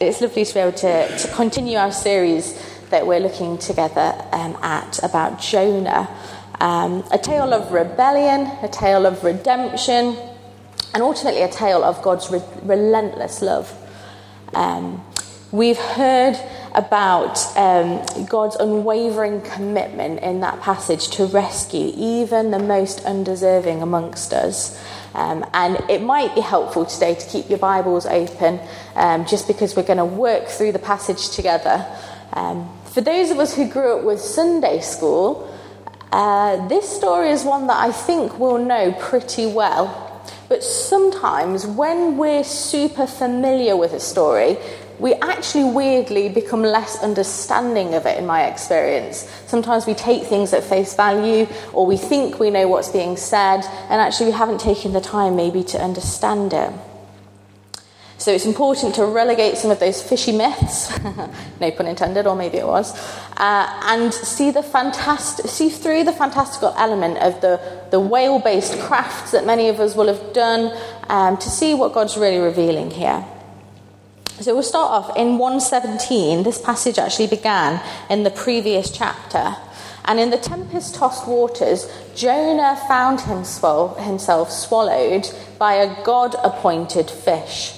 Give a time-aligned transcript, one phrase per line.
[0.00, 2.58] It's lovely to be able to, to continue our series
[2.88, 6.08] that we're looking together um, at about Jonah.
[6.58, 10.16] Um, a tale of rebellion, a tale of redemption,
[10.94, 13.70] and ultimately a tale of God's re- relentless love.
[14.54, 15.04] Um,
[15.52, 16.38] we've heard
[16.74, 24.32] about um, God's unwavering commitment in that passage to rescue even the most undeserving amongst
[24.32, 24.82] us.
[25.14, 28.60] Um, and it might be helpful today to keep your Bibles open
[28.94, 31.84] um, just because we're going to work through the passage together.
[32.32, 35.52] Um, for those of us who grew up with Sunday school,
[36.12, 40.06] uh, this story is one that I think we'll know pretty well.
[40.48, 44.58] But sometimes when we're super familiar with a story,
[45.00, 49.28] we actually weirdly become less understanding of it in my experience.
[49.46, 53.62] Sometimes we take things at face value or we think we know what's being said
[53.88, 56.72] and actually we haven't taken the time maybe to understand it.
[58.18, 60.90] So it's important to relegate some of those fishy myths,
[61.60, 62.92] no pun intended, or maybe it was,
[63.38, 67.58] uh, and see the fantastic, see through the fantastical element of the,
[67.90, 70.78] the whale-based crafts that many of us will have done
[71.08, 73.24] um, to see what God's really revealing here.
[74.40, 76.44] So we'll start off in 117.
[76.44, 79.54] This passage actually began in the previous chapter.
[80.06, 87.74] And in the tempest tossed waters, Jonah found himself swallowed by a God appointed fish.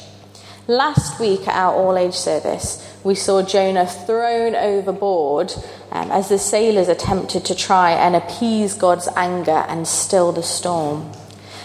[0.68, 5.52] Last week at our all age service, we saw Jonah thrown overboard
[5.90, 11.10] um, as the sailors attempted to try and appease God's anger and still the storm.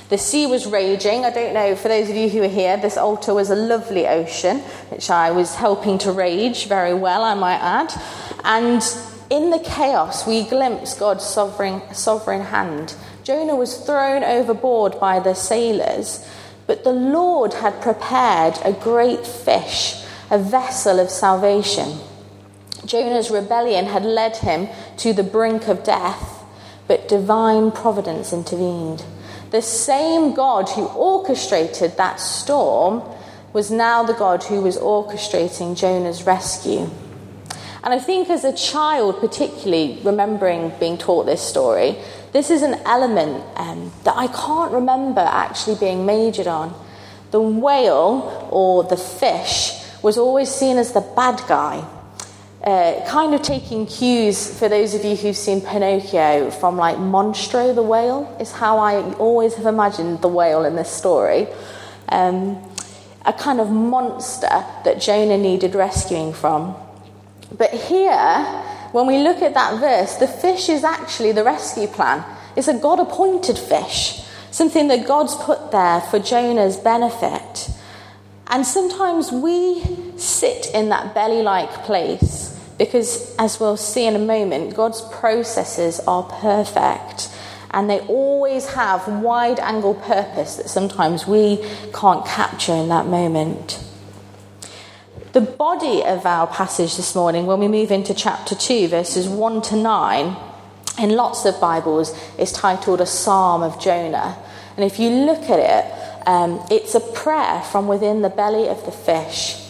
[0.09, 1.25] The sea was raging.
[1.25, 4.07] I don't know, for those of you who are here, this altar was a lovely
[4.07, 7.93] ocean, which I was helping to rage very well, I might add.
[8.45, 8.81] And
[9.29, 12.95] in the chaos, we glimpse God's sovereign, sovereign hand.
[13.23, 16.25] Jonah was thrown overboard by the sailors,
[16.65, 21.99] but the Lord had prepared a great fish, a vessel of salvation.
[22.85, 26.45] Jonah's rebellion had led him to the brink of death,
[26.87, 29.03] but divine providence intervened.
[29.49, 33.01] The same God who orchestrated that storm
[33.53, 36.89] was now the God who was orchestrating Jonah's rescue.
[37.83, 41.95] And I think as a child, particularly remembering being taught this story,
[42.33, 46.73] this is an element um, that I can't remember actually being majored on.
[47.31, 51.87] The whale or the fish was always seen as the bad guy
[52.67, 57.73] uh, kind of taking cues for those of you who've seen Pinocchio from like Monstro
[57.73, 61.47] the whale, is how I always have imagined the whale in this story.
[62.09, 62.61] Um,
[63.25, 64.49] a kind of monster
[64.83, 66.75] that Jonah needed rescuing from.
[67.57, 68.43] But here,
[68.91, 72.25] when we look at that verse, the fish is actually the rescue plan.
[72.57, 77.69] It's a God appointed fish, something that God's put there for Jonah's benefit.
[78.47, 82.46] And sometimes we sit in that belly like place
[82.77, 87.29] because, as we'll see in a moment, God's processes are perfect
[87.71, 93.83] and they always have wide angle purpose that sometimes we can't capture in that moment.
[95.33, 99.61] The body of our passage this morning, when we move into chapter 2, verses 1
[99.63, 100.35] to 9,
[100.99, 104.37] in lots of Bibles, is titled A Psalm of Jonah.
[104.75, 108.83] And if you look at it, um, it's a prayer from within the belly of
[108.85, 109.66] the fish.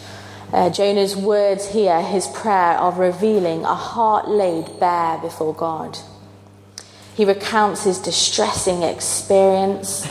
[0.52, 5.98] Uh, Jonah's words here, his prayer of revealing a heart laid bare before God.
[7.14, 10.08] He recounts his distressing experience,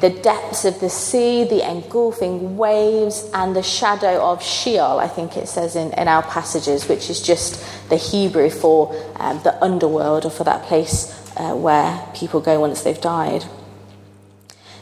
[0.00, 5.36] the depths of the sea, the engulfing waves, and the shadow of Sheol, I think
[5.36, 10.24] it says in, in our passages, which is just the Hebrew for um, the underworld
[10.24, 13.44] or for that place uh, where people go once they've died.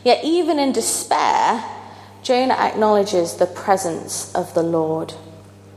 [0.04, 1.64] Yet, even in despair,
[2.22, 5.14] Jonah acknowledges the presence of the Lord.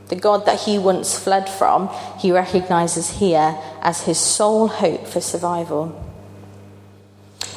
[0.08, 1.88] The God that he once fled from,
[2.18, 5.98] he recognizes here as his sole hope for survival.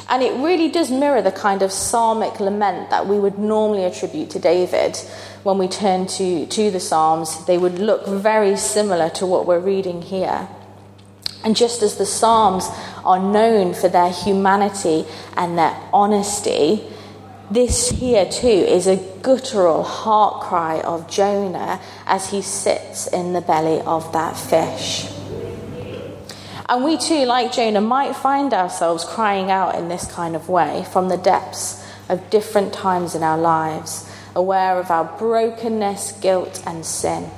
[0.08, 4.30] And it really does mirror the kind of psalmic lament that we would normally attribute
[4.30, 4.96] to David
[5.42, 7.44] when we turn to, to the Psalms.
[7.46, 10.48] They would look very similar to what we're reading here.
[11.44, 12.68] And just as the Psalms
[13.04, 15.04] are known for their humanity
[15.36, 16.84] and their honesty,
[17.50, 23.40] this here too is a guttural heart cry of Jonah as he sits in the
[23.40, 25.12] belly of that fish.
[26.68, 30.84] And we too, like Jonah, might find ourselves crying out in this kind of way
[30.92, 36.84] from the depths of different times in our lives, aware of our brokenness, guilt, and
[36.84, 37.30] sin.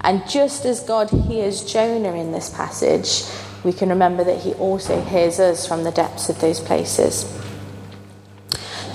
[0.00, 3.22] And just as God hears Jonah in this passage,
[3.64, 7.24] we can remember that he also hears us from the depths of those places.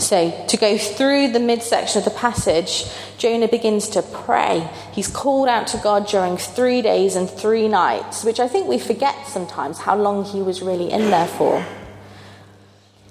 [0.10, 2.86] So, to go through the midsection of the passage,
[3.20, 4.68] Jonah begins to pray.
[4.92, 8.80] He's called out to God during three days and three nights, which I think we
[8.80, 11.64] forget sometimes how long he was really in there for.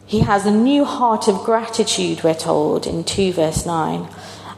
[0.06, 4.08] He has a new heart of gratitude, we're told in 2 verse 9,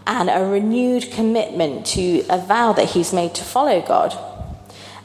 [0.06, 4.16] and a renewed commitment to a vow that he's made to follow God.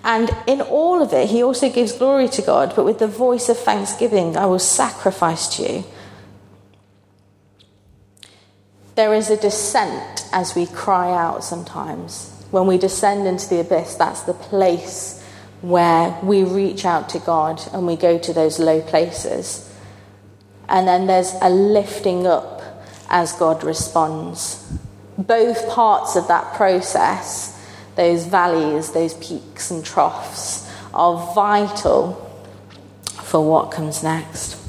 [0.06, 3.50] And in all of it, he also gives glory to God, but with the voice
[3.50, 5.84] of thanksgiving, I will sacrifice to you.
[8.96, 12.32] There is a descent as we cry out sometimes.
[12.52, 15.22] When we descend into the abyss, that's the place
[15.62, 19.70] where we reach out to God and we go to those low places.
[20.70, 22.62] And then there's a lifting up
[23.10, 24.66] as God responds.
[25.18, 27.62] Both parts of that process,
[27.96, 32.14] those valleys, those peaks and troughs, are vital
[33.24, 34.65] for what comes next.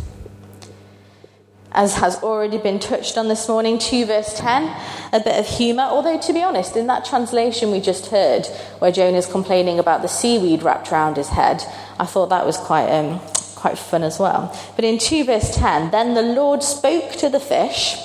[1.77, 4.75] As has already been touched on this morning, 2 verse 10,
[5.13, 5.83] a bit of humour.
[5.83, 8.47] Although, to be honest, in that translation we just heard,
[8.79, 11.63] where Jonah's complaining about the seaweed wrapped around his head,
[12.01, 13.21] I thought that was quite um,
[13.57, 14.57] quite fun as well.
[14.75, 17.97] But in 2 verse 10, then the Lord spoke to the fish,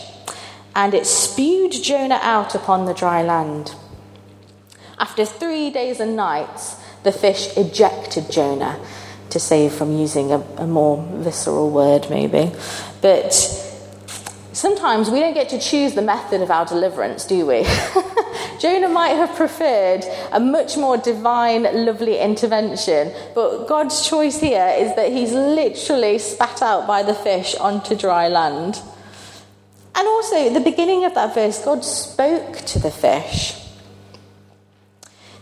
[0.75, 3.73] and it spewed Jonah out upon the dry land.
[5.00, 8.85] After three days and nights, the fish ejected Jonah,
[9.29, 12.51] to save from using a, a more visceral word, maybe.
[13.01, 13.33] But
[14.53, 17.65] sometimes we don't get to choose the method of our deliverance, do we?
[18.59, 24.95] Jonah might have preferred a much more divine, lovely intervention, but God's choice here is
[24.95, 28.80] that he's literally spat out by the fish onto dry land.
[29.95, 33.57] And also, at the beginning of that verse, God spoke to the fish.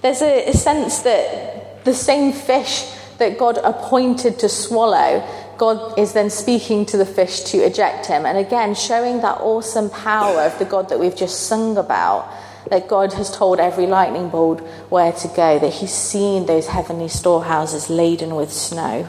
[0.01, 5.19] There's a, a sense that the same fish that God appointed to swallow
[5.59, 8.25] God is then speaking to the fish to eject him.
[8.25, 12.31] And again, showing that awesome power of the God that we've just sung about.
[12.69, 17.07] That God has told every lightning bolt where to go, that He's seen those heavenly
[17.07, 19.07] storehouses laden with snow.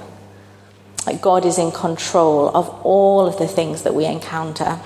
[1.05, 4.81] That God is in control of all of the things that we encounter.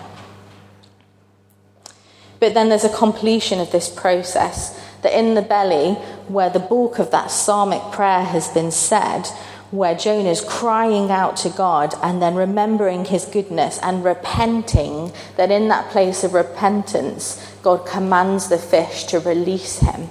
[2.40, 5.94] But then there's a completion of this process that in the belly,
[6.28, 9.28] where the bulk of that psalmic prayer has been said,
[9.74, 15.66] where Jonah's crying out to God and then remembering his goodness and repenting, that in
[15.68, 20.08] that place of repentance, God commands the fish to release him.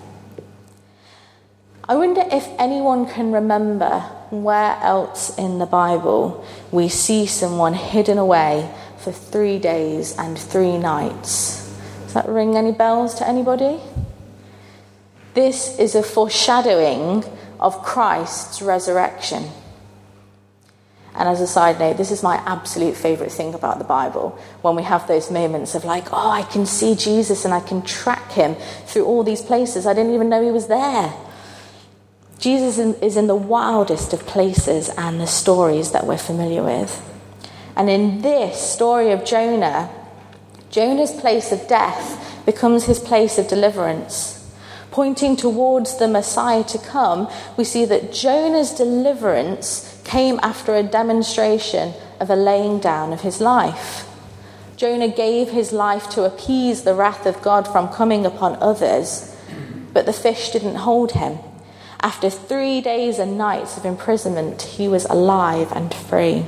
[1.87, 4.01] I wonder if anyone can remember
[4.31, 10.77] where else in the Bible we see someone hidden away for three days and three
[10.77, 11.73] nights.
[12.03, 13.79] Does that ring any bells to anybody?
[15.33, 17.23] This is a foreshadowing
[17.63, 19.49] of Christ's resurrection.
[21.15, 24.75] And as a side note, this is my absolute favourite thing about the Bible when
[24.75, 28.31] we have those moments of like, oh, I can see Jesus and I can track
[28.31, 28.55] him
[28.85, 29.85] through all these places.
[29.85, 31.13] I didn't even know he was there.
[32.39, 37.01] Jesus is in the wildest of places and the stories that we're familiar with.
[37.77, 39.89] And in this story of Jonah,
[40.69, 44.42] Jonah's place of death becomes his place of deliverance.
[44.93, 51.95] Pointing towards the Messiah to come, we see that Jonah's deliverance came after a demonstration
[52.19, 54.07] of a laying down of his life.
[54.77, 59.35] Jonah gave his life to appease the wrath of God from coming upon others,
[59.93, 61.39] but the fish didn't hold him.
[62.01, 66.45] After three days and nights of imprisonment, he was alive and free.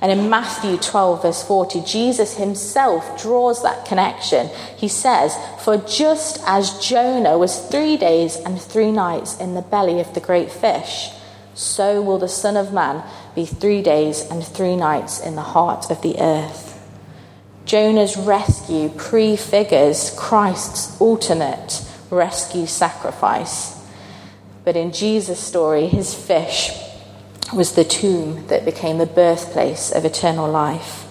[0.00, 4.48] And in Matthew 12, verse 40, Jesus himself draws that connection.
[4.76, 9.98] He says, For just as Jonah was three days and three nights in the belly
[10.00, 11.10] of the great fish,
[11.54, 13.02] so will the Son of Man
[13.34, 16.66] be three days and three nights in the heart of the earth.
[17.64, 23.84] Jonah's rescue prefigures Christ's ultimate rescue sacrifice.
[24.64, 26.70] But in Jesus' story, his fish
[27.52, 31.06] was the tomb that became the birthplace of eternal life.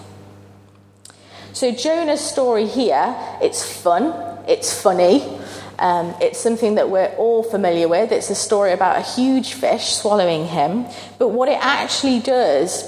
[1.52, 4.14] So Jonah's story here, it's fun,
[4.46, 5.40] it's funny,
[5.78, 8.12] um, it's something that we're all familiar with.
[8.12, 10.86] It's a story about a huge fish swallowing him.
[11.18, 12.84] But what it actually does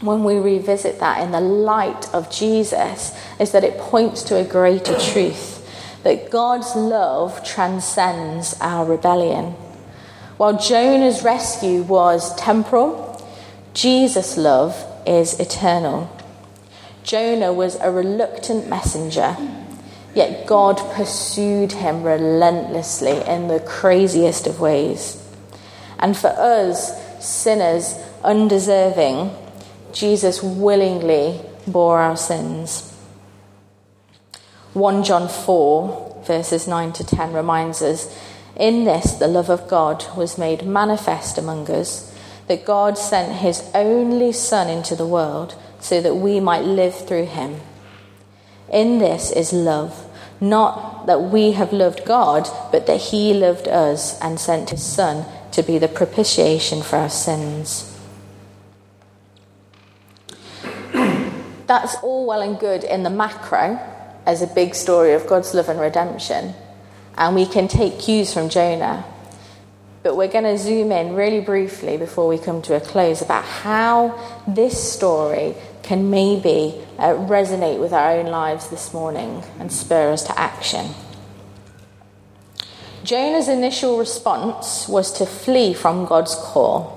[0.00, 4.44] when we revisit that in the light of Jesus is that it points to a
[4.44, 5.54] greater truth
[6.02, 9.54] that God's love transcends our rebellion.
[10.36, 13.26] While Jonah's rescue was temporal,
[13.72, 14.76] Jesus' love
[15.06, 16.10] is eternal.
[17.04, 19.36] Jonah was a reluctant messenger,
[20.14, 25.22] yet God pursued him relentlessly in the craziest of ways.
[25.98, 26.92] And for us,
[27.24, 29.30] sinners, undeserving,
[29.92, 32.92] Jesus willingly bore our sins.
[34.74, 38.14] 1 John 4, verses 9 to 10 reminds us
[38.56, 42.14] In this, the love of God was made manifest among us,
[42.48, 47.26] that God sent his only Son into the world so that we might live through
[47.26, 47.60] him.
[48.72, 50.06] In this is love,
[50.40, 55.26] not that we have loved God, but that he loved us and sent his Son
[55.52, 57.92] to be the propitiation for our sins.
[61.66, 63.78] That's all well and good in the macro
[64.24, 66.54] as a big story of God's love and redemption.
[67.16, 69.04] And we can take cues from Jonah.
[70.02, 73.44] But we're going to zoom in really briefly before we come to a close about
[73.44, 80.12] how this story can maybe uh, resonate with our own lives this morning and spur
[80.12, 80.90] us to action.
[83.02, 86.96] Jonah's initial response was to flee from God's call.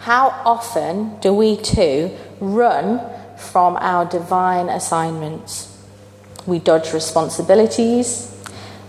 [0.00, 3.00] How often do we too run
[3.36, 5.74] from our divine assignments?
[6.46, 8.37] We dodge responsibilities,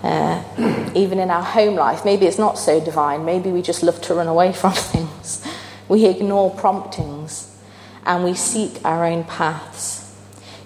[0.04, 2.06] uh, even in our home life.
[2.06, 3.26] Maybe it's not so divine.
[3.26, 5.46] Maybe we just love to run away from things.
[5.88, 7.58] We ignore promptings
[8.06, 10.06] and we seek our own paths.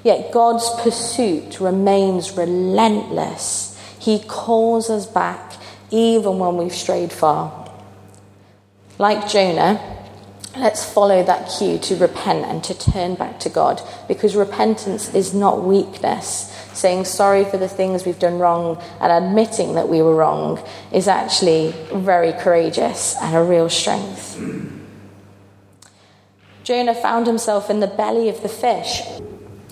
[0.03, 3.79] Yet God's pursuit remains relentless.
[3.99, 5.53] He calls us back
[5.91, 7.71] even when we've strayed far.
[8.99, 9.81] Like Jonah,
[10.57, 15.33] let's follow that cue to repent and to turn back to God because repentance is
[15.33, 20.15] not weakness saying sorry for the things we've done wrong and admitting that we were
[20.15, 24.39] wrong is actually very courageous and a real strength.
[26.63, 29.01] Jonah found himself in the belly of the fish,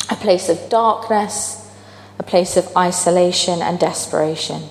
[0.10, 1.72] a place of darkness,
[2.20, 4.62] a place of isolation and desperation.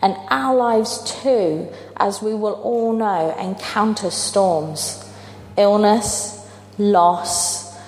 [0.00, 5.00] And our lives too, as we will all know, encounter storms
[5.56, 6.48] illness,
[6.78, 7.78] loss,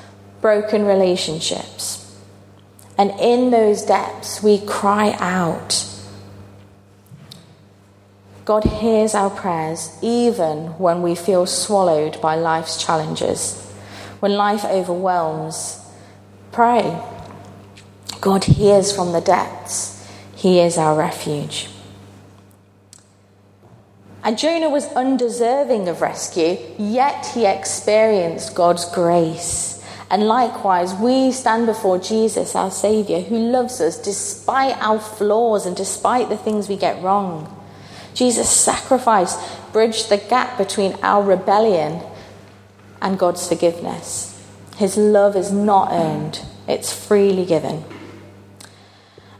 [0.41, 2.06] broken relationships.
[2.99, 5.85] And in those depths, we cry out.
[8.45, 13.61] God hears our prayers even when we feel swallowed by life's challenges.
[14.21, 15.85] When life overwhelms,
[16.53, 17.03] pray.
[18.21, 21.69] God hears from the depths, He is our refuge.
[24.26, 29.81] And Jonah was undeserving of rescue, yet he experienced God's grace.
[30.11, 35.77] And likewise, we stand before Jesus, our Saviour, who loves us despite our flaws and
[35.77, 37.53] despite the things we get wrong.
[38.15, 39.37] Jesus' sacrifice
[39.73, 42.03] bridged the gap between our rebellion
[43.03, 44.33] and God's forgiveness.
[44.77, 47.85] His love is not earned, it's freely given.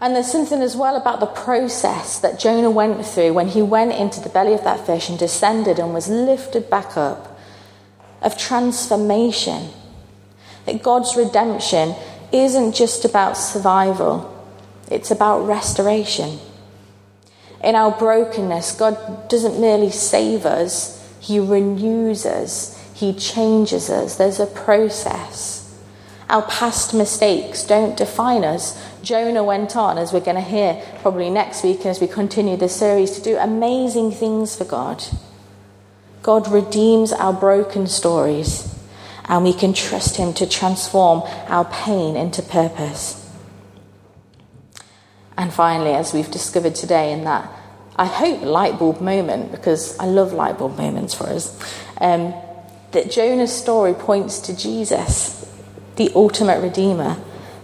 [0.01, 3.93] And there's something as well about the process that Jonah went through when he went
[3.93, 7.39] into the belly of that fish and descended and was lifted back up
[8.21, 9.71] of transformation
[10.67, 11.95] that God's redemption
[12.33, 14.33] isn't just about survival,
[14.91, 16.39] it's about restoration.
[17.65, 24.17] In our brokenness, God doesn't merely save us, He renews us, He changes us.
[24.17, 25.63] There's a process.
[26.29, 28.83] Our past mistakes don't define us.
[29.01, 32.75] Jonah went on, as we're going to hear probably next week as we continue this
[32.75, 35.05] series, to do amazing things for God.
[36.25, 38.76] God redeems our broken stories
[39.29, 43.23] and we can trust Him to transform our pain into purpose.
[45.37, 47.51] And finally, as we've discovered today, in that
[47.97, 51.59] I hope light bulb moment, because I love light bulb moments for us,
[52.01, 52.35] um,
[52.93, 55.51] that Jonah's story points to Jesus,
[55.97, 57.17] the ultimate Redeemer.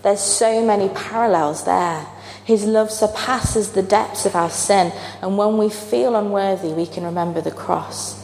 [0.03, 2.07] There's so many parallels there.
[2.45, 4.93] His love surpasses the depths of our sin,
[5.23, 8.19] and when we feel unworthy, we can remember the cross.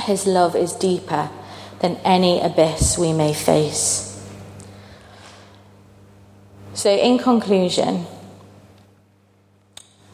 [0.00, 1.30] His love is deeper
[1.84, 4.18] than any abyss we may face.
[6.72, 8.06] So, in conclusion,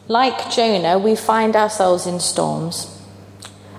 [0.09, 3.01] like Jonah, we find ourselves in storms,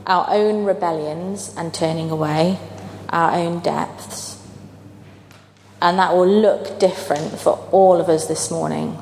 [0.07, 2.59] our own rebellions and turning away,
[3.11, 4.43] our own depths.
[5.83, 8.97] And that will look different for all of us this morning.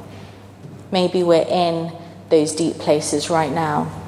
[0.91, 1.93] Maybe we're in
[2.29, 4.00] those deep places right now.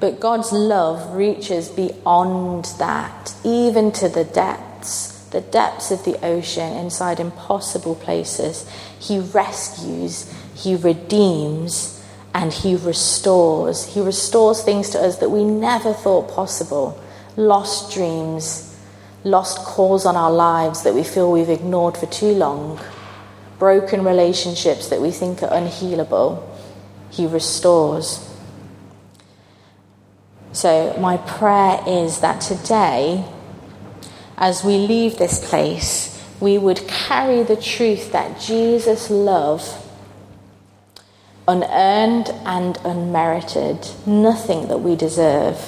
[0.00, 6.72] But God's love reaches beyond that, even to the depths, the depths of the ocean,
[6.74, 8.68] inside impossible places.
[8.98, 12.02] He rescues, He redeems,
[12.32, 13.94] and He restores.
[13.94, 17.02] He restores things to us that we never thought possible
[17.38, 18.76] lost dreams,
[19.22, 22.78] lost calls on our lives that we feel we've ignored for too long,
[23.58, 26.42] broken relationships that we think are unhealable.
[27.10, 28.27] He restores.
[30.58, 33.24] So, my prayer is that today,
[34.36, 39.62] as we leave this place, we would carry the truth that Jesus' love,
[41.46, 45.60] unearned and unmerited, nothing that we deserve,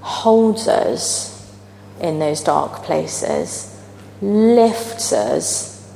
[0.00, 1.52] holds us
[2.00, 3.82] in those dark places,
[4.22, 5.92] lifts us,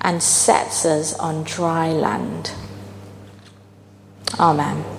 [0.00, 2.52] and sets us on dry land.
[4.38, 4.97] Amen.